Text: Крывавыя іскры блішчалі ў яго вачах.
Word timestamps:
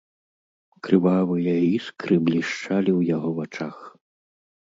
Крывавыя 0.85 1.53
іскры 1.77 2.15
блішчалі 2.29 2.91
ў 2.99 3.13
яго 3.15 3.29
вачах. 3.43 3.77